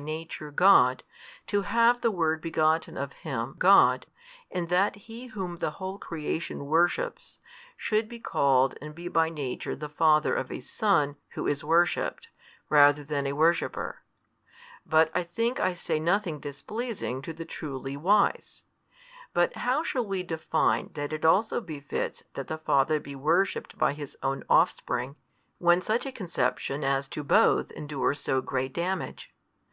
Nature 0.00 0.52
God, 0.52 1.02
to 1.48 1.62
have 1.62 2.02
the 2.02 2.10
Word 2.12 2.40
begotten 2.40 2.96
of 2.96 3.14
Him 3.14 3.56
God, 3.58 4.06
and 4.48 4.68
that 4.68 4.94
He 4.94 5.26
Whom 5.26 5.56
the 5.56 5.72
whole 5.72 5.98
creation 5.98 6.66
worships, 6.66 7.40
should 7.76 8.08
be 8.08 8.20
called 8.20 8.78
and 8.80 8.94
be 8.94 9.08
by 9.08 9.28
Nature 9.28 9.74
the 9.74 9.88
Father 9.88 10.32
of 10.36 10.52
a 10.52 10.60
Son 10.60 11.16
Who 11.30 11.48
is 11.48 11.64
worshipped, 11.64 12.28
rather 12.68 13.02
than 13.02 13.26
a 13.26 13.32
worshipper? 13.32 14.02
But 14.86 15.10
I 15.16 15.24
think 15.24 15.58
I 15.58 15.72
say 15.72 15.98
nothing 15.98 16.38
displeasing 16.38 17.20
to 17.22 17.32
the 17.32 17.44
truly 17.44 17.96
wise. 17.96 18.62
But 19.34 19.56
how 19.56 19.82
shall 19.82 20.06
we 20.06 20.22
define 20.22 20.90
that 20.94 21.12
it 21.12 21.24
also 21.24 21.60
befits 21.60 22.22
that 22.34 22.46
the 22.46 22.58
Father 22.58 23.00
be 23.00 23.16
worshipped 23.16 23.76
by 23.76 23.94
His 23.94 24.16
Own 24.22 24.44
offspring, 24.48 25.16
when 25.58 25.82
such 25.82 26.06
a 26.06 26.12
conception 26.12 26.84
as 26.84 27.08
to 27.08 27.24
Both 27.24 27.72
endures 27.72 28.20
so 28.20 28.40
great 28.40 28.72
damage? 28.72 29.34